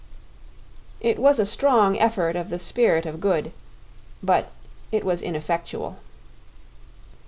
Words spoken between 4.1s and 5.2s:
but it